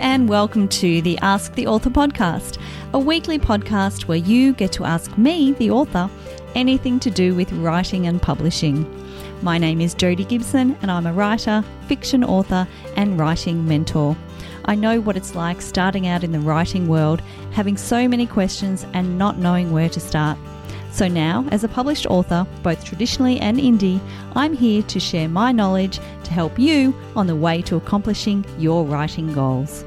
and 0.00 0.30
welcome 0.30 0.66
to 0.66 1.02
the 1.02 1.18
Ask 1.18 1.54
the 1.56 1.66
Author 1.66 1.90
podcast, 1.90 2.58
a 2.94 2.98
weekly 2.98 3.38
podcast 3.38 4.04
where 4.04 4.16
you 4.16 4.54
get 4.54 4.72
to 4.72 4.84
ask 4.86 5.16
me, 5.18 5.52
the 5.52 5.70
author, 5.70 6.08
anything 6.54 6.98
to 7.00 7.10
do 7.10 7.34
with 7.34 7.52
writing 7.52 8.06
and 8.06 8.20
publishing. 8.20 8.88
My 9.42 9.58
name 9.58 9.82
is 9.82 9.92
Jodi 9.92 10.24
Gibson, 10.24 10.74
and 10.80 10.90
I'm 10.90 11.06
a 11.06 11.12
writer, 11.12 11.62
fiction 11.86 12.24
author, 12.24 12.66
and 12.96 13.18
writing 13.18 13.68
mentor. 13.68 14.16
I 14.64 14.74
know 14.74 15.02
what 15.02 15.18
it's 15.18 15.34
like 15.34 15.60
starting 15.60 16.06
out 16.06 16.24
in 16.24 16.32
the 16.32 16.40
writing 16.40 16.88
world, 16.88 17.20
having 17.52 17.76
so 17.76 18.08
many 18.08 18.26
questions 18.26 18.86
and 18.94 19.18
not 19.18 19.36
knowing 19.36 19.70
where 19.70 19.90
to 19.90 20.00
start. 20.00 20.38
So 20.92 21.08
now, 21.08 21.46
as 21.50 21.62
a 21.62 21.68
published 21.68 22.06
author, 22.06 22.46
both 22.62 22.86
traditionally 22.86 23.38
and 23.38 23.58
indie, 23.58 24.00
I'm 24.34 24.54
here 24.54 24.82
to 24.82 24.98
share 24.98 25.28
my 25.28 25.52
knowledge 25.52 25.98
to 26.24 26.32
help 26.32 26.58
you 26.58 26.94
on 27.14 27.26
the 27.26 27.36
way 27.36 27.60
to 27.62 27.76
accomplishing 27.76 28.46
your 28.58 28.86
writing 28.86 29.30
goals. 29.34 29.84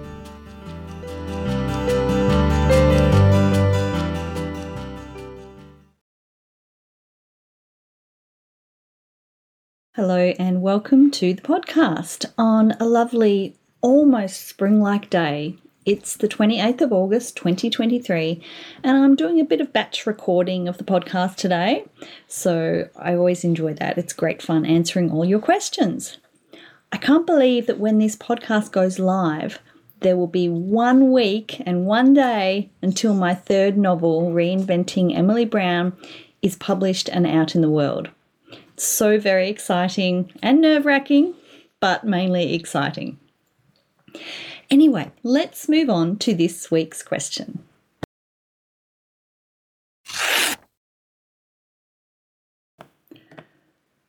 Hello, 9.95 10.33
and 10.39 10.63
welcome 10.63 11.11
to 11.11 11.35
the 11.35 11.41
podcast 11.43 12.25
on 12.35 12.71
a 12.79 12.85
lovely, 12.85 13.55
almost 13.81 14.47
spring 14.47 14.81
like 14.81 15.07
day 15.09 15.55
it's 15.85 16.15
the 16.15 16.27
28th 16.27 16.81
of 16.81 16.93
August 16.93 17.35
2023, 17.35 18.41
and 18.83 18.97
I'm 18.97 19.15
doing 19.15 19.39
a 19.39 19.45
bit 19.45 19.61
of 19.61 19.73
batch 19.73 20.07
recording 20.07 20.67
of 20.67 20.77
the 20.77 20.83
podcast 20.83 21.35
today. 21.35 21.85
So 22.27 22.89
I 22.95 23.13
always 23.13 23.43
enjoy 23.43 23.73
that. 23.75 23.97
It's 23.97 24.13
great 24.13 24.41
fun 24.41 24.65
answering 24.65 25.11
all 25.11 25.25
your 25.25 25.39
questions. 25.39 26.17
I 26.91 26.97
can't 26.97 27.27
believe 27.27 27.67
that 27.67 27.79
when 27.79 27.99
this 27.99 28.15
podcast 28.15 28.71
goes 28.71 28.97
live, 28.97 29.59
there 29.99 30.17
will 30.17 30.27
be 30.27 30.49
one 30.49 31.11
week 31.11 31.61
and 31.65 31.85
one 31.85 32.13
day 32.13 32.71
until 32.81 33.13
my 33.13 33.35
third 33.35 33.77
novel, 33.77 34.31
Reinventing 34.31 35.15
Emily 35.15 35.45
Brown, 35.45 35.95
is 36.41 36.55
published 36.55 37.09
and 37.09 37.27
out 37.27 37.53
in 37.53 37.61
the 37.61 37.69
world. 37.69 38.09
So 38.75 39.19
very 39.19 39.49
exciting 39.49 40.31
and 40.41 40.61
nerve 40.61 40.85
wracking, 40.85 41.35
but 41.79 42.03
mainly 42.03 42.53
exciting. 42.53 43.19
Anyway, 44.69 45.11
let's 45.21 45.69
move 45.69 45.89
on 45.89 46.17
to 46.17 46.33
this 46.33 46.71
week's 46.71 47.03
question. 47.03 47.63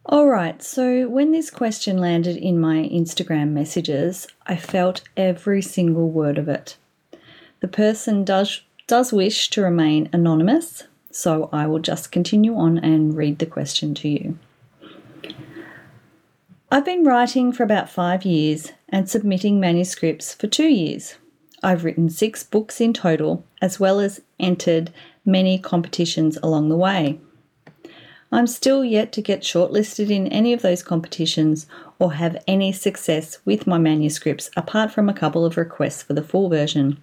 All 0.06 0.28
right, 0.28 0.62
so 0.62 1.08
when 1.08 1.32
this 1.32 1.50
question 1.50 1.98
landed 1.98 2.36
in 2.36 2.60
my 2.60 2.88
Instagram 2.92 3.50
messages, 3.50 4.26
I 4.46 4.56
felt 4.56 5.02
every 5.16 5.62
single 5.62 6.10
word 6.10 6.38
of 6.38 6.48
it. 6.48 6.76
The 7.60 7.68
person 7.68 8.22
does, 8.22 8.60
does 8.86 9.12
wish 9.12 9.48
to 9.50 9.62
remain 9.62 10.10
anonymous, 10.12 10.84
so 11.10 11.48
I 11.52 11.66
will 11.66 11.78
just 11.78 12.12
continue 12.12 12.54
on 12.54 12.78
and 12.78 13.16
read 13.16 13.38
the 13.38 13.46
question 13.46 13.94
to 13.94 14.08
you. 14.08 14.38
I've 16.74 16.84
been 16.84 17.04
writing 17.04 17.52
for 17.52 17.62
about 17.62 17.88
five 17.88 18.24
years 18.24 18.72
and 18.88 19.08
submitting 19.08 19.60
manuscripts 19.60 20.34
for 20.34 20.48
two 20.48 20.66
years. 20.66 21.14
I've 21.62 21.84
written 21.84 22.10
six 22.10 22.42
books 22.42 22.80
in 22.80 22.92
total, 22.92 23.44
as 23.62 23.78
well 23.78 24.00
as 24.00 24.22
entered 24.40 24.92
many 25.24 25.56
competitions 25.56 26.36
along 26.42 26.70
the 26.70 26.76
way. 26.76 27.20
I'm 28.32 28.48
still 28.48 28.84
yet 28.84 29.12
to 29.12 29.22
get 29.22 29.42
shortlisted 29.42 30.10
in 30.10 30.26
any 30.26 30.52
of 30.52 30.62
those 30.62 30.82
competitions 30.82 31.68
or 32.00 32.14
have 32.14 32.42
any 32.48 32.72
success 32.72 33.38
with 33.44 33.68
my 33.68 33.78
manuscripts 33.78 34.50
apart 34.56 34.90
from 34.90 35.08
a 35.08 35.14
couple 35.14 35.44
of 35.44 35.56
requests 35.56 36.02
for 36.02 36.14
the 36.14 36.24
full 36.24 36.48
version, 36.48 36.98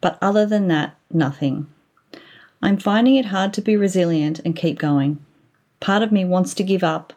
but 0.00 0.16
other 0.22 0.46
than 0.46 0.68
that, 0.68 0.94
nothing. 1.12 1.66
I'm 2.62 2.78
finding 2.78 3.16
it 3.16 3.26
hard 3.26 3.52
to 3.54 3.62
be 3.62 3.76
resilient 3.76 4.38
and 4.44 4.54
keep 4.54 4.78
going. 4.78 5.18
Part 5.80 6.02
of 6.02 6.12
me 6.12 6.24
wants 6.24 6.54
to 6.54 6.62
give 6.62 6.82
up 6.82 7.12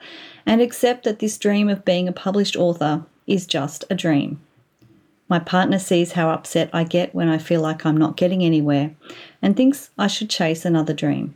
and 0.45 0.61
accept 0.61 1.03
that 1.05 1.19
this 1.19 1.37
dream 1.37 1.69
of 1.69 1.85
being 1.85 2.07
a 2.07 2.13
published 2.13 2.55
author 2.55 3.03
is 3.27 3.45
just 3.45 3.83
a 3.89 3.95
dream. 3.95 4.39
My 5.29 5.39
partner 5.39 5.79
sees 5.79 6.11
how 6.11 6.29
upset 6.29 6.69
I 6.73 6.83
get 6.83 7.15
when 7.15 7.29
I 7.29 7.37
feel 7.37 7.61
like 7.61 7.85
I'm 7.85 7.95
not 7.95 8.17
getting 8.17 8.43
anywhere 8.43 8.91
and 9.41 9.55
thinks 9.55 9.89
I 9.97 10.07
should 10.07 10.29
chase 10.29 10.65
another 10.65 10.93
dream. 10.93 11.35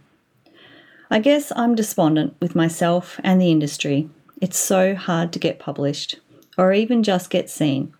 I 1.10 1.20
guess 1.20 1.52
I'm 1.56 1.76
despondent 1.76 2.36
with 2.42 2.56
myself 2.56 3.20
and 3.24 3.40
the 3.40 3.52
industry. 3.52 4.10
It's 4.42 4.58
so 4.58 4.96
hard 4.96 5.32
to 5.34 5.40
get 5.40 5.60
published 5.60 6.20
or 6.58 6.74
even 6.74 7.04
just 7.04 7.30
get 7.30 7.50
seen. 7.50 7.94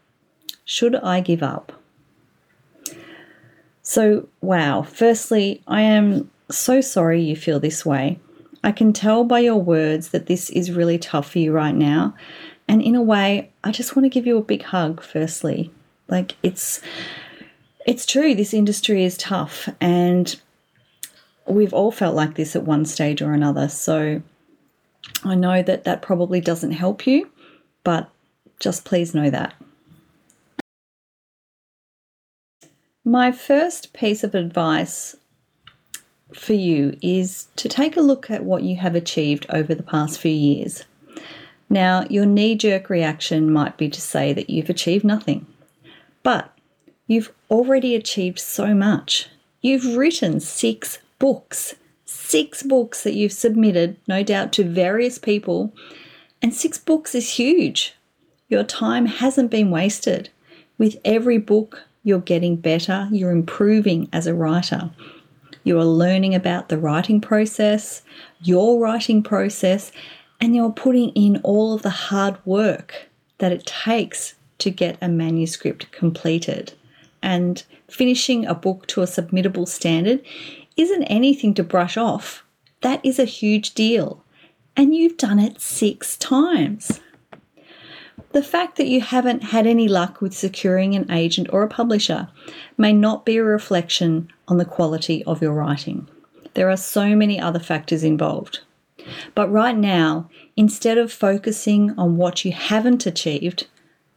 Should 0.66 0.96
I 0.96 1.22
give 1.22 1.44
up? 1.44 1.72
So, 3.82 4.28
wow, 4.42 4.82
firstly, 4.82 5.62
I 5.68 5.82
am 5.82 6.32
so 6.50 6.82
sorry 6.82 7.22
you 7.22 7.36
feel 7.36 7.60
this 7.60 7.86
way. 7.86 8.20
I 8.66 8.72
can 8.72 8.94
tell 8.94 9.24
by 9.24 9.42
your 9.42 9.62
words 9.62 10.10
that 10.10 10.26
this 10.26 10.50
is 10.50 10.72
really 10.72 10.98
tough 10.98 11.32
for 11.32 11.40
you 11.40 11.52
right 11.52 11.76
now. 11.76 12.16
And 12.68 12.82
in 12.82 12.96
a 12.96 13.02
way, 13.02 13.52
I 13.64 13.72
just 13.72 13.96
want 13.96 14.06
to 14.06 14.10
give 14.10 14.26
you 14.26 14.40
a 14.40 14.42
big 14.42 14.64
hug 14.64 15.04
firstly. 15.04 15.72
Like 16.08 16.36
it's 16.42 16.82
it's 17.86 18.08
true 18.08 18.34
this 18.34 18.56
industry 18.56 19.04
is 19.04 19.18
tough 19.18 19.70
and 19.80 20.36
we've 21.46 21.76
all 21.76 21.92
felt 21.92 22.16
like 22.16 22.34
this 22.34 22.56
at 22.56 22.64
one 22.64 22.86
stage 22.86 23.22
or 23.22 23.34
another. 23.34 23.70
So 23.70 24.24
I 25.24 25.36
know 25.36 25.62
that 25.62 25.84
that 25.84 26.02
probably 26.02 26.42
doesn't 26.42 26.72
help 26.72 27.06
you, 27.06 27.30
but 27.84 28.10
just 28.60 28.84
please 28.84 29.14
know 29.14 29.30
that. 29.30 29.54
My 33.04 33.32
first 33.32 33.94
piece 33.94 34.24
of 34.24 34.34
advice 34.34 35.16
for 36.34 36.54
you 36.54 36.98
is 37.02 37.48
to 37.56 37.70
take 37.70 37.96
a 37.98 38.02
look 38.02 38.30
at 38.30 38.44
what 38.44 38.64
you 38.64 38.76
have 38.78 38.96
achieved 38.96 39.46
over 39.50 39.76
the 39.76 39.84
past 39.84 40.20
few 40.20 40.32
years. 40.32 40.84
Now, 41.70 42.06
your 42.10 42.26
knee 42.26 42.56
jerk 42.56 42.90
reaction 42.90 43.52
might 43.52 43.78
be 43.78 43.90
to 43.90 44.02
say 44.02 44.34
that 44.34 44.50
you've 44.50 44.70
achieved 44.70 45.04
nothing, 45.04 45.46
but 46.24 46.52
you've 47.08 47.32
already 47.50 47.96
achieved 47.96 48.40
so 48.40 48.74
much. 48.74 49.28
You've 49.62 49.98
written 49.98 50.40
six 50.40 51.00
books, 51.18 51.76
six 52.06 52.62
books 52.62 53.04
that 53.04 53.16
you've 53.16 53.32
submitted, 53.32 53.98
no 54.08 54.24
doubt, 54.24 54.54
to 54.54 54.64
various 54.64 55.18
people, 55.18 55.74
and 56.42 56.54
six 56.54 56.78
books 56.78 57.16
is 57.16 57.32
huge. 57.32 57.96
Your 58.48 58.64
time 58.64 59.08
hasn't 59.08 59.50
been 59.50 59.72
wasted. 59.72 60.30
With 60.78 60.98
every 61.04 61.40
book, 61.40 61.84
you're 62.04 62.20
getting 62.20 62.58
better, 62.58 63.10
you're 63.12 63.32
improving 63.32 64.08
as 64.14 64.28
a 64.28 64.36
writer. 64.36 64.92
You 65.66 65.80
are 65.80 65.86
learning 65.86 66.36
about 66.36 66.70
the 66.70 66.78
writing 66.78 67.20
process, 67.20 68.04
your 68.40 68.80
writing 68.80 69.24
process, 69.24 69.92
and 70.40 70.56
you're 70.56 70.72
putting 70.72 71.10
in 71.10 71.42
all 71.44 71.74
of 71.74 71.82
the 71.82 71.90
hard 71.90 72.38
work 72.46 73.10
that 73.40 73.52
it 73.52 73.66
takes 73.66 74.36
to 74.60 74.70
get 74.70 74.96
a 75.02 75.10
manuscript 75.10 75.92
completed. 75.92 76.74
And 77.24 77.64
finishing 77.90 78.46
a 78.46 78.54
book 78.54 78.86
to 78.88 79.02
a 79.02 79.06
submittable 79.06 79.68
standard 79.68 80.24
isn't 80.78 81.04
anything 81.06 81.56
to 81.56 81.64
brush 81.64 81.98
off. 81.98 82.44
That 82.82 83.04
is 83.04 83.18
a 83.18 83.26
huge 83.26 83.74
deal. 83.74 84.24
And 84.78 84.94
you've 84.94 85.18
done 85.18 85.40
it 85.40 85.60
six 85.60 86.16
times. 86.18 87.00
The 88.36 88.44
fact 88.44 88.76
that 88.76 88.90
you 88.90 89.00
haven't 89.00 89.44
had 89.44 89.66
any 89.66 89.88
luck 89.88 90.20
with 90.20 90.34
securing 90.34 90.94
an 90.94 91.10
agent 91.10 91.48
or 91.54 91.64
a 91.64 91.70
publisher 91.70 92.28
may 92.78 92.92
not 92.92 93.26
be 93.26 93.38
a 93.38 93.44
reflection 93.46 94.30
on 94.50 94.58
the 94.58 94.66
quality 94.66 95.24
of 95.24 95.42
your 95.42 95.54
writing. 95.54 96.10
There 96.54 96.70
are 96.70 96.76
so 96.76 97.16
many 97.16 97.40
other 97.40 97.62
factors 97.62 98.04
involved. 98.04 98.60
But 99.36 99.50
right 99.50 99.78
now, 99.78 100.30
instead 100.58 100.98
of 100.98 101.14
focusing 101.14 101.98
on 101.98 102.18
what 102.18 102.44
you 102.44 102.52
haven't 102.52 103.06
achieved, 103.06 103.68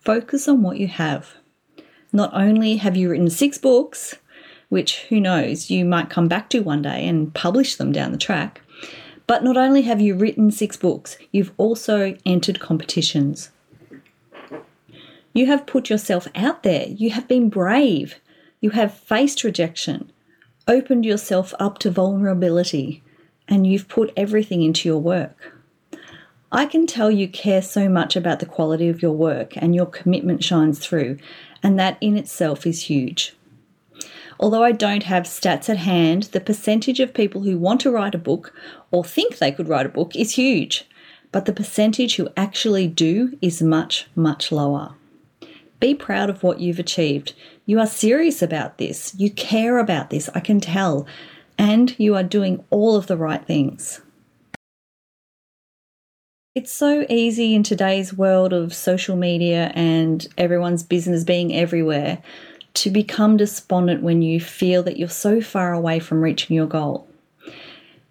focus 0.00 0.48
on 0.48 0.62
what 0.62 0.78
you 0.78 0.88
have. 0.88 1.34
Not 2.12 2.34
only 2.34 2.78
have 2.78 2.96
you 2.96 3.10
written 3.10 3.30
six 3.30 3.56
books, 3.56 4.16
which 4.68 5.02
who 5.10 5.20
knows, 5.20 5.70
you 5.70 5.84
might 5.84 6.10
come 6.10 6.26
back 6.26 6.50
to 6.50 6.58
one 6.58 6.82
day 6.82 7.06
and 7.06 7.32
publish 7.32 7.76
them 7.76 7.92
down 7.92 8.10
the 8.10 8.18
track, 8.18 8.62
but 9.28 9.44
not 9.44 9.56
only 9.56 9.82
have 9.82 10.00
you 10.00 10.16
written 10.16 10.50
six 10.50 10.76
books, 10.76 11.18
you've 11.30 11.52
also 11.56 12.16
entered 12.26 12.58
competitions. 12.58 13.50
You 15.32 15.46
have 15.46 15.66
put 15.66 15.90
yourself 15.90 16.26
out 16.34 16.62
there. 16.62 16.86
You 16.88 17.10
have 17.10 17.28
been 17.28 17.48
brave. 17.48 18.20
You 18.60 18.70
have 18.70 18.92
faced 18.92 19.44
rejection, 19.44 20.10
opened 20.66 21.04
yourself 21.04 21.54
up 21.60 21.78
to 21.78 21.90
vulnerability, 21.90 23.04
and 23.46 23.66
you've 23.66 23.88
put 23.88 24.12
everything 24.16 24.62
into 24.62 24.88
your 24.88 24.98
work. 24.98 25.54
I 26.50 26.66
can 26.66 26.86
tell 26.86 27.10
you 27.10 27.28
care 27.28 27.62
so 27.62 27.88
much 27.88 28.16
about 28.16 28.40
the 28.40 28.46
quality 28.46 28.88
of 28.88 29.00
your 29.00 29.12
work 29.12 29.56
and 29.56 29.74
your 29.74 29.86
commitment 29.86 30.42
shines 30.42 30.78
through, 30.78 31.18
and 31.62 31.78
that 31.78 31.98
in 32.00 32.16
itself 32.16 32.66
is 32.66 32.84
huge. 32.84 33.36
Although 34.40 34.64
I 34.64 34.72
don't 34.72 35.04
have 35.04 35.24
stats 35.24 35.68
at 35.68 35.78
hand, 35.78 36.24
the 36.24 36.40
percentage 36.40 37.00
of 37.00 37.14
people 37.14 37.42
who 37.42 37.58
want 37.58 37.80
to 37.82 37.90
write 37.90 38.14
a 38.14 38.18
book 38.18 38.54
or 38.90 39.04
think 39.04 39.38
they 39.38 39.52
could 39.52 39.68
write 39.68 39.86
a 39.86 39.90
book 39.90 40.16
is 40.16 40.32
huge, 40.32 40.84
but 41.30 41.44
the 41.44 41.52
percentage 41.52 42.16
who 42.16 42.28
actually 42.36 42.88
do 42.88 43.36
is 43.40 43.62
much, 43.62 44.06
much 44.16 44.50
lower. 44.50 44.94
Be 45.80 45.94
proud 45.94 46.28
of 46.28 46.42
what 46.42 46.60
you've 46.60 46.78
achieved. 46.78 47.34
You 47.66 47.78
are 47.78 47.86
serious 47.86 48.42
about 48.42 48.78
this. 48.78 49.14
You 49.16 49.30
care 49.30 49.78
about 49.78 50.10
this, 50.10 50.28
I 50.34 50.40
can 50.40 50.60
tell. 50.60 51.06
And 51.56 51.98
you 51.98 52.14
are 52.14 52.22
doing 52.22 52.64
all 52.70 52.96
of 52.96 53.06
the 53.06 53.16
right 53.16 53.44
things. 53.44 54.00
It's 56.54 56.72
so 56.72 57.06
easy 57.08 57.54
in 57.54 57.62
today's 57.62 58.12
world 58.12 58.52
of 58.52 58.74
social 58.74 59.16
media 59.16 59.70
and 59.76 60.26
everyone's 60.36 60.82
business 60.82 61.22
being 61.22 61.54
everywhere 61.54 62.18
to 62.74 62.90
become 62.90 63.36
despondent 63.36 64.02
when 64.02 64.22
you 64.22 64.40
feel 64.40 64.82
that 64.82 64.96
you're 64.96 65.08
so 65.08 65.40
far 65.40 65.72
away 65.72 66.00
from 66.00 66.20
reaching 66.20 66.56
your 66.56 66.66
goal. 66.66 67.08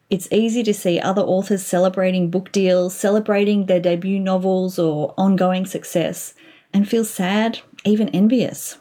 It's 0.09 0.31
easy 0.31 0.63
to 0.63 0.73
see 0.73 0.99
other 0.99 1.21
authors 1.21 1.65
celebrating 1.65 2.29
book 2.29 2.53
deals, 2.53 2.95
celebrating 2.95 3.65
their 3.65 3.81
debut 3.81 4.19
novels 4.19 4.79
or 4.79 5.13
ongoing 5.17 5.65
success, 5.65 6.33
and 6.73 6.87
feel 6.87 7.05
sad, 7.05 7.59
even 7.85 8.09
envious. 8.09 8.77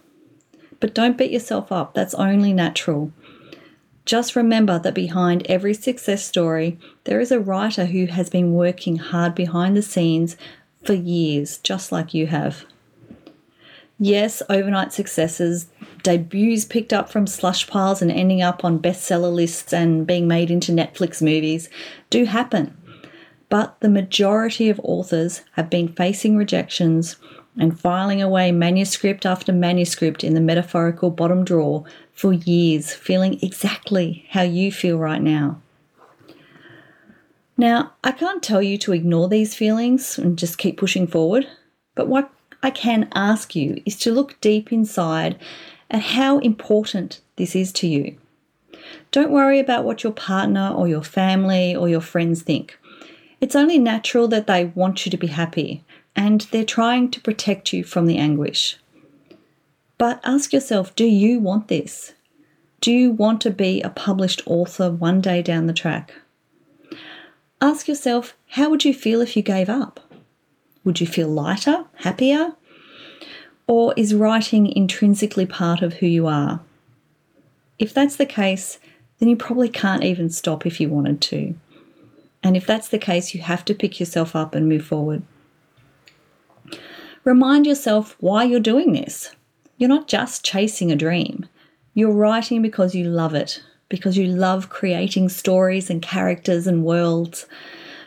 But 0.80 0.94
don't 0.94 1.16
beat 1.16 1.30
yourself 1.30 1.72
up, 1.72 1.94
that's 1.94 2.14
only 2.14 2.52
natural. 2.52 3.12
Just 4.04 4.36
remember 4.36 4.78
that 4.78 4.94
behind 4.94 5.44
every 5.48 5.74
success 5.74 6.24
story, 6.24 6.78
there 7.04 7.20
is 7.20 7.32
a 7.32 7.40
writer 7.40 7.86
who 7.86 8.06
has 8.06 8.30
been 8.30 8.52
working 8.52 8.96
hard 8.96 9.34
behind 9.34 9.76
the 9.76 9.82
scenes 9.82 10.36
for 10.84 10.94
years, 10.94 11.58
just 11.58 11.90
like 11.90 12.14
you 12.14 12.28
have. 12.28 12.64
Yes, 13.98 14.42
overnight 14.48 14.92
successes, 14.92 15.66
debuts 16.02 16.66
picked 16.66 16.92
up 16.92 17.10
from 17.10 17.26
slush 17.26 17.66
piles 17.66 18.02
and 18.02 18.12
ending 18.12 18.42
up 18.42 18.64
on 18.64 18.78
bestseller 18.78 19.32
lists 19.32 19.72
and 19.72 20.06
being 20.06 20.28
made 20.28 20.50
into 20.50 20.70
Netflix 20.70 21.22
movies 21.22 21.70
do 22.10 22.26
happen. 22.26 22.76
But 23.48 23.80
the 23.80 23.88
majority 23.88 24.68
of 24.68 24.80
authors 24.84 25.42
have 25.52 25.70
been 25.70 25.88
facing 25.88 26.36
rejections 26.36 27.16
and 27.58 27.78
filing 27.78 28.20
away 28.20 28.52
manuscript 28.52 29.24
after 29.24 29.52
manuscript 29.52 30.22
in 30.22 30.34
the 30.34 30.40
metaphorical 30.40 31.10
bottom 31.10 31.44
drawer 31.44 31.84
for 32.12 32.32
years, 32.32 32.92
feeling 32.92 33.38
exactly 33.42 34.26
how 34.30 34.42
you 34.42 34.70
feel 34.70 34.98
right 34.98 35.22
now. 35.22 35.60
Now, 37.56 37.92
I 38.04 38.12
can't 38.12 38.42
tell 38.42 38.62
you 38.62 38.76
to 38.78 38.92
ignore 38.92 39.28
these 39.28 39.54
feelings 39.54 40.18
and 40.18 40.38
just 40.38 40.58
keep 40.58 40.76
pushing 40.76 41.06
forward, 41.06 41.46
but 41.94 42.08
what 42.08 42.30
I 42.62 42.70
can 42.70 43.08
ask 43.14 43.56
you 43.56 43.80
is 43.86 43.96
to 44.00 44.12
look 44.12 44.38
deep 44.40 44.72
inside 44.72 45.38
at 45.90 46.02
how 46.02 46.38
important 46.40 47.20
this 47.36 47.56
is 47.56 47.72
to 47.74 47.86
you. 47.86 48.18
Don't 49.10 49.30
worry 49.30 49.58
about 49.58 49.84
what 49.84 50.02
your 50.02 50.12
partner 50.12 50.70
or 50.70 50.86
your 50.86 51.02
family 51.02 51.74
or 51.74 51.88
your 51.88 52.00
friends 52.00 52.42
think. 52.42 52.78
It's 53.40 53.56
only 53.56 53.78
natural 53.78 54.28
that 54.28 54.46
they 54.46 54.66
want 54.66 55.06
you 55.06 55.10
to 55.10 55.16
be 55.16 55.28
happy 55.28 55.84
and 56.16 56.40
they're 56.50 56.64
trying 56.64 57.10
to 57.10 57.20
protect 57.20 57.72
you 57.72 57.84
from 57.84 58.06
the 58.06 58.16
anguish. 58.16 58.78
But 59.98 60.20
ask 60.24 60.52
yourself 60.52 60.94
do 60.96 61.04
you 61.04 61.38
want 61.38 61.68
this? 61.68 62.14
Do 62.80 62.90
you 62.90 63.10
want 63.10 63.40
to 63.42 63.50
be 63.50 63.82
a 63.82 63.90
published 63.90 64.42
author 64.46 64.90
one 64.90 65.20
day 65.20 65.42
down 65.42 65.66
the 65.66 65.72
track? 65.72 66.14
Ask 67.60 67.86
yourself 67.86 68.36
how 68.50 68.70
would 68.70 68.84
you 68.84 68.94
feel 68.94 69.20
if 69.20 69.36
you 69.36 69.42
gave 69.42 69.68
up? 69.68 70.00
Would 70.84 71.00
you 71.00 71.06
feel 71.06 71.28
lighter, 71.28 71.84
happier? 71.96 72.54
Or 73.66 73.92
is 73.96 74.14
writing 74.14 74.66
intrinsically 74.66 75.46
part 75.46 75.82
of 75.82 75.94
who 75.94 76.06
you 76.06 76.26
are? 76.26 76.60
If 77.78 77.92
that's 77.92 78.16
the 78.16 78.26
case, 78.26 78.78
then 79.18 79.28
you 79.28 79.36
probably 79.36 79.68
can't 79.68 80.04
even 80.04 80.30
stop 80.30 80.64
if 80.64 80.80
you 80.80 80.88
wanted 80.88 81.20
to. 81.22 81.54
And 82.42 82.56
if 82.56 82.66
that's 82.66 82.88
the 82.88 82.98
case, 82.98 83.34
you 83.34 83.40
have 83.40 83.64
to 83.64 83.74
pick 83.74 83.98
yourself 83.98 84.36
up 84.36 84.54
and 84.54 84.68
move 84.68 84.84
forward. 84.84 85.22
Remind 87.26 87.66
yourself 87.66 88.14
why 88.20 88.44
you're 88.44 88.60
doing 88.60 88.92
this. 88.92 89.32
You're 89.78 89.88
not 89.88 90.06
just 90.06 90.44
chasing 90.44 90.92
a 90.92 90.96
dream, 90.96 91.46
you're 91.92 92.12
writing 92.12 92.62
because 92.62 92.94
you 92.94 93.02
love 93.02 93.34
it, 93.34 93.60
because 93.88 94.16
you 94.16 94.28
love 94.28 94.68
creating 94.68 95.28
stories 95.28 95.90
and 95.90 96.00
characters 96.00 96.68
and 96.68 96.84
worlds. 96.84 97.46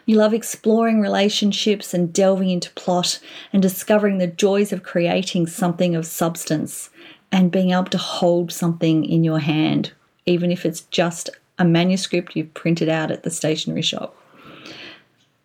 You 0.05 0.15
love 0.15 0.33
exploring 0.33 1.01
relationships 1.01 1.93
and 1.93 2.13
delving 2.13 2.49
into 2.49 2.71
plot 2.75 3.19
and 3.51 3.61
discovering 3.61 4.19
the 4.19 4.27
joys 4.27 4.71
of 4.71 4.83
creating 4.83 5.47
something 5.47 5.97
of 5.97 6.05
substance 6.05 6.89
and 7.29 7.51
being 7.51 7.71
able 7.71 7.83
to 7.87 7.97
hold 7.97 8.53
something 8.53 9.03
in 9.03 9.25
your 9.25 9.39
hand, 9.39 9.91
even 10.27 10.49
if 10.49 10.65
it's 10.65 10.81
just 10.91 11.29
a 11.57 11.65
manuscript 11.65 12.37
you've 12.37 12.53
printed 12.53 12.87
out 12.87 13.11
at 13.11 13.23
the 13.23 13.29
stationery 13.29 13.81
shop. 13.81 14.15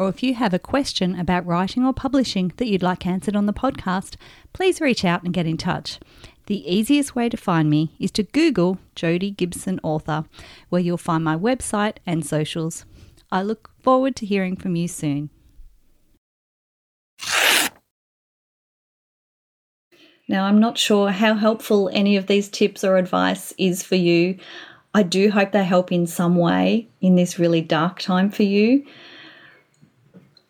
or 0.00 0.08
if 0.08 0.22
you 0.22 0.32
have 0.34 0.54
a 0.54 0.58
question 0.58 1.20
about 1.20 1.44
writing 1.44 1.84
or 1.84 1.92
publishing 1.92 2.50
that 2.56 2.66
you'd 2.66 2.82
like 2.82 3.06
answered 3.06 3.36
on 3.36 3.44
the 3.44 3.52
podcast, 3.52 4.16
please 4.54 4.80
reach 4.80 5.04
out 5.04 5.22
and 5.22 5.34
get 5.34 5.46
in 5.46 5.58
touch. 5.58 6.00
The 6.46 6.66
easiest 6.74 7.14
way 7.14 7.28
to 7.28 7.36
find 7.36 7.68
me 7.68 7.94
is 8.00 8.10
to 8.12 8.22
Google 8.22 8.78
Jodi 8.94 9.30
Gibson 9.30 9.78
Author, 9.82 10.24
where 10.70 10.80
you'll 10.80 10.96
find 10.96 11.22
my 11.22 11.36
website 11.36 11.98
and 12.06 12.24
socials. 12.24 12.86
I 13.30 13.42
look 13.42 13.68
forward 13.82 14.16
to 14.16 14.26
hearing 14.26 14.56
from 14.56 14.74
you 14.74 14.88
soon. 14.88 15.28
Now, 20.26 20.46
I'm 20.46 20.60
not 20.60 20.78
sure 20.78 21.10
how 21.10 21.34
helpful 21.34 21.90
any 21.92 22.16
of 22.16 22.26
these 22.26 22.48
tips 22.48 22.84
or 22.84 22.96
advice 22.96 23.52
is 23.58 23.82
for 23.82 23.96
you. 23.96 24.38
I 24.94 25.02
do 25.02 25.30
hope 25.30 25.52
they 25.52 25.64
help 25.64 25.92
in 25.92 26.06
some 26.06 26.36
way 26.36 26.88
in 27.02 27.16
this 27.16 27.38
really 27.38 27.60
dark 27.60 27.98
time 27.98 28.30
for 28.30 28.44
you. 28.44 28.86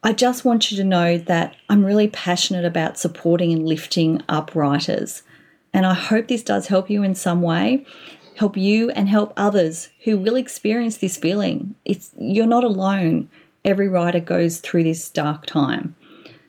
I 0.03 0.15
just 0.15 0.47
want 0.47 0.71
you 0.71 0.79
to 0.79 0.85
know 0.85 1.19
that 1.19 1.57
I'm 1.69 1.85
really 1.85 2.09
passionate 2.09 2.65
about 2.65 2.99
supporting 2.99 3.53
and 3.53 3.67
lifting 3.67 4.23
up 4.31 4.55
writers. 4.55 5.23
And 5.75 5.85
I 5.85 5.93
hope 5.93 6.29
this 6.29 6.43
does 6.43 6.69
help 6.69 6.89
you 6.89 7.03
in 7.03 7.15
some 7.15 7.43
way, 7.43 7.85
help 8.37 8.57
you 8.57 8.91
and 8.93 9.11
help 9.11 9.35
others 9.37 9.91
who 10.05 10.17
will 10.17 10.37
experience 10.37 10.97
this 10.97 11.19
feeling. 11.19 11.75
It's 11.85 12.13
you're 12.19 12.47
not 12.47 12.65
alone. 12.65 13.29
Every 13.63 13.89
writer 13.89 14.21
goes 14.21 14.59
through 14.59 14.85
this 14.85 15.11
dark 15.11 15.45
time. 15.45 15.95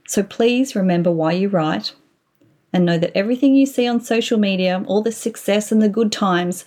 So 0.08 0.24
please 0.24 0.74
remember 0.74 1.12
why 1.12 1.34
you 1.34 1.50
write 1.50 1.93
and 2.72 2.86
know 2.86 2.98
that 2.98 3.15
everything 3.17 3.55
you 3.55 3.65
see 3.65 3.86
on 3.86 4.00
social 4.00 4.39
media, 4.39 4.81
all 4.88 5.01
the 5.01 5.12
success 5.12 5.74
and 5.74 5.81
the 5.81 5.89
good 5.89 6.13
times, 6.13 6.63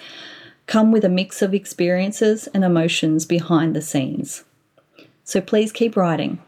come 0.66 0.92
with 0.92 1.04
a 1.04 1.08
mix 1.08 1.40
of 1.40 1.54
experiences 1.54 2.46
and 2.48 2.62
emotions 2.62 3.24
behind 3.24 3.74
the 3.74 3.80
scenes. 3.80 4.44
So 5.24 5.40
please 5.40 5.72
keep 5.72 5.96
writing. 5.96 6.40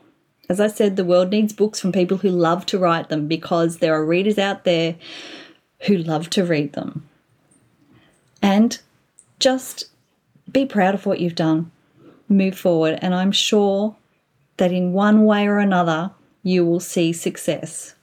As 0.48 0.60
I 0.60 0.68
said, 0.68 0.96
the 0.96 1.04
world 1.04 1.30
needs 1.30 1.52
books 1.52 1.80
from 1.80 1.92
people 1.92 2.18
who 2.18 2.30
love 2.30 2.66
to 2.66 2.78
write 2.78 3.08
them 3.08 3.26
because 3.26 3.78
there 3.78 3.94
are 3.94 4.04
readers 4.04 4.38
out 4.38 4.64
there 4.64 4.96
who 5.82 5.96
love 5.96 6.30
to 6.30 6.44
read 6.44 6.72
them. 6.74 7.08
And 8.42 8.78
just 9.40 9.86
be 10.50 10.64
proud 10.64 10.94
of 10.94 11.04
what 11.04 11.20
you've 11.20 11.34
done, 11.34 11.70
move 12.28 12.56
forward, 12.56 12.98
and 13.02 13.14
I'm 13.14 13.32
sure 13.32 13.96
that 14.56 14.72
in 14.72 14.92
one 14.92 15.24
way 15.24 15.46
or 15.46 15.58
another 15.58 16.12
you 16.42 16.64
will 16.64 16.80
see 16.80 17.12
success. 17.12 17.94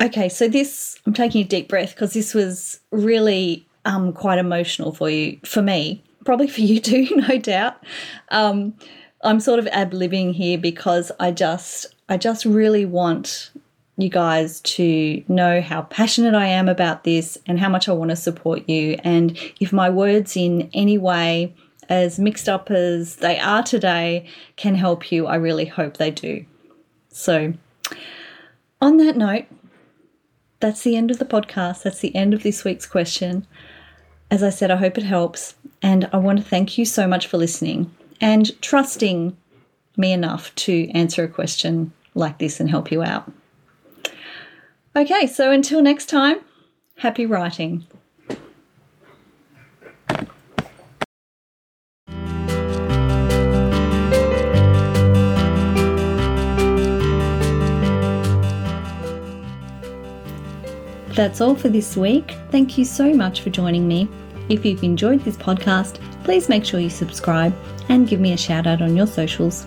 Okay, 0.00 0.28
so 0.28 0.48
this, 0.48 0.98
I'm 1.06 1.12
taking 1.12 1.42
a 1.42 1.48
deep 1.48 1.68
breath 1.68 1.94
because 1.94 2.12
this 2.12 2.34
was 2.34 2.80
really 2.90 3.66
um, 3.84 4.12
quite 4.12 4.38
emotional 4.38 4.92
for 4.92 5.10
you, 5.10 5.38
for 5.44 5.62
me, 5.62 6.02
probably 6.24 6.48
for 6.48 6.60
you 6.60 6.80
too, 6.80 7.08
no 7.16 7.38
doubt. 7.38 7.76
Um, 8.30 8.74
I'm 9.22 9.40
sort 9.40 9.58
of 9.58 9.68
ab 9.68 9.92
living 9.92 10.32
here 10.32 10.58
because 10.58 11.12
I 11.20 11.30
just 11.30 11.94
I 12.08 12.16
just 12.16 12.44
really 12.44 12.84
want 12.84 13.50
you 13.96 14.08
guys 14.08 14.60
to 14.62 15.22
know 15.28 15.60
how 15.60 15.82
passionate 15.82 16.34
I 16.34 16.46
am 16.46 16.68
about 16.68 17.04
this 17.04 17.38
and 17.46 17.60
how 17.60 17.68
much 17.68 17.88
I 17.88 17.92
want 17.92 18.10
to 18.10 18.16
support 18.16 18.68
you. 18.68 18.98
And 19.04 19.38
if 19.60 19.72
my 19.72 19.90
words 19.90 20.36
in 20.36 20.68
any 20.72 20.98
way, 20.98 21.54
as 21.88 22.18
mixed 22.18 22.48
up 22.48 22.70
as 22.70 23.16
they 23.16 23.38
are 23.38 23.62
today, 23.62 24.26
can 24.56 24.74
help 24.74 25.12
you, 25.12 25.26
I 25.26 25.36
really 25.36 25.66
hope 25.66 25.98
they 25.98 26.10
do. 26.10 26.44
So, 27.10 27.52
on 28.80 28.96
that 28.96 29.16
note, 29.16 29.44
that's 30.58 30.82
the 30.82 30.96
end 30.96 31.10
of 31.10 31.18
the 31.18 31.24
podcast. 31.24 31.82
That's 31.82 32.00
the 32.00 32.14
end 32.16 32.34
of 32.34 32.42
this 32.42 32.64
week's 32.64 32.86
question. 32.86 33.46
As 34.30 34.42
I 34.42 34.50
said, 34.50 34.70
I 34.70 34.76
hope 34.76 34.96
it 34.96 35.04
helps. 35.04 35.54
And 35.82 36.08
I 36.12 36.16
want 36.16 36.38
to 36.38 36.44
thank 36.44 36.78
you 36.78 36.84
so 36.84 37.06
much 37.06 37.26
for 37.26 37.36
listening 37.36 37.94
and 38.22 38.58
trusting 38.62 39.36
me 39.96 40.12
enough 40.12 40.54
to 40.54 40.88
answer 40.90 41.24
a 41.24 41.28
question 41.28 41.92
like 42.14 42.38
this 42.38 42.60
and 42.60 42.70
help 42.70 42.90
you 42.90 43.02
out. 43.02 43.30
Okay, 44.94 45.26
so 45.26 45.50
until 45.50 45.82
next 45.82 46.08
time, 46.08 46.38
happy 46.96 47.26
writing. 47.26 47.84
That's 61.14 61.42
all 61.42 61.54
for 61.54 61.68
this 61.68 61.94
week. 61.94 62.36
Thank 62.50 62.78
you 62.78 62.86
so 62.86 63.12
much 63.12 63.42
for 63.42 63.50
joining 63.50 63.86
me. 63.86 64.08
If 64.48 64.64
you've 64.64 64.82
enjoyed 64.82 65.20
this 65.20 65.36
podcast, 65.36 65.98
please 66.24 66.48
make 66.48 66.64
sure 66.64 66.80
you 66.80 66.90
subscribe 66.90 67.54
and 67.88 68.08
give 68.08 68.20
me 68.20 68.32
a 68.32 68.36
shout 68.36 68.66
out 68.66 68.82
on 68.82 68.96
your 68.96 69.06
socials. 69.06 69.66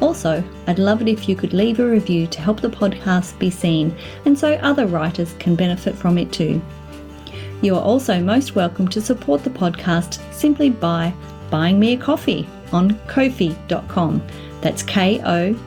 Also, 0.00 0.42
I'd 0.66 0.78
love 0.78 1.02
it 1.02 1.08
if 1.08 1.28
you 1.28 1.36
could 1.36 1.52
leave 1.52 1.80
a 1.80 1.86
review 1.86 2.26
to 2.26 2.40
help 2.40 2.60
the 2.60 2.68
podcast 2.68 3.38
be 3.38 3.50
seen 3.50 3.96
and 4.24 4.38
so 4.38 4.54
other 4.54 4.86
writers 4.86 5.34
can 5.38 5.54
benefit 5.54 5.94
from 5.94 6.18
it 6.18 6.32
too. 6.32 6.60
You 7.62 7.76
are 7.76 7.82
also 7.82 8.20
most 8.20 8.54
welcome 8.54 8.88
to 8.88 9.00
support 9.00 9.42
the 9.42 9.50
podcast 9.50 10.20
simply 10.32 10.70
by 10.70 11.14
buying 11.50 11.80
me 11.80 11.94
a 11.94 11.96
coffee 11.96 12.46
on 12.72 12.98
ko-fi.com. 13.06 14.22
That's 14.60 14.82
ko-fi.com. 14.82 15.66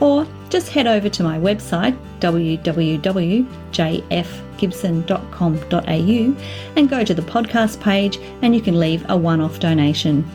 Or 0.00 0.26
just 0.48 0.68
head 0.70 0.86
over 0.86 1.08
to 1.08 1.22
my 1.22 1.38
website 1.38 1.96
www.jfgibson.com.au 4.58 6.36
and 6.76 6.88
go 6.88 7.04
to 7.04 7.14
the 7.14 7.22
podcast 7.22 7.80
page 7.80 8.18
and 8.42 8.54
you 8.54 8.60
can 8.60 8.78
leave 8.78 9.04
a 9.08 9.16
one-off 9.16 9.60
donation. 9.60 10.28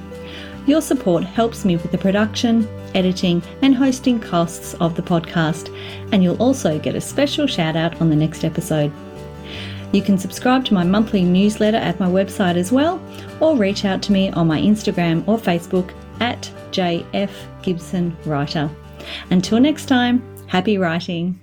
Your 0.66 0.82
support 0.82 1.24
helps 1.24 1.66
me 1.66 1.78
with 1.78 1.92
the 1.92 1.98
production, 1.98 2.68
editing, 2.94 3.42
and 3.62 3.76
hosting 3.76 4.20
costs 4.20 4.74
of 4.76 4.96
the 4.96 5.02
podcast, 5.02 5.76
and 6.12 6.24
you'll 6.24 6.42
also 6.42 6.78
get 6.78 6.96
a 6.96 7.02
special 7.02 7.48
shout 7.48 7.76
out 7.76 8.00
on 8.02 8.10
the 8.10 8.16
next 8.16 8.44
episode. 8.44 8.92
You 9.92 10.04
can 10.04 10.20
subscribe 10.20 10.66
to 10.66 10.76
my 10.76 10.84
monthly 10.84 11.24
newsletter 11.24 11.78
at 11.78 12.00
my 12.00 12.08
website 12.08 12.56
as 12.56 12.72
well, 12.72 13.02
or 13.40 13.58
reach 13.58 13.86
out 13.86 14.04
to 14.04 14.12
me 14.12 14.30
on 14.32 14.48
my 14.48 14.60
Instagram 14.60 15.28
or 15.28 15.40
Facebook 15.40 15.92
at 16.20 16.52
JF 16.72 17.32
Gibson 17.64 18.16
Writer. 18.26 18.70
Until 19.32 19.60
next 19.60 19.88
time, 19.88 20.22
happy 20.48 20.78
writing. 20.78 21.40